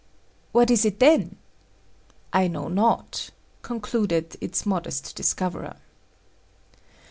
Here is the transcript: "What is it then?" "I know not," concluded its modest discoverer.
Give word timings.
"What 0.51 0.71
is 0.71 0.83
it 0.83 0.97
then?" 0.99 1.35
"I 2.33 2.47
know 2.47 2.69
not," 2.69 3.29
concluded 3.61 4.35
its 4.41 4.65
modest 4.65 5.15
discoverer. 5.15 5.75